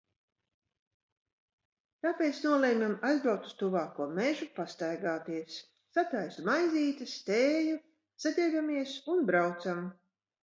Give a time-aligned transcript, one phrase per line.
[2.05, 5.57] Tāpēc nolemjam aizbraukt uz tuvāko mežu, pastaigāties.
[5.97, 7.77] Sataisu maizītes, tēju,
[8.25, 9.85] saģērbjamies un braucam.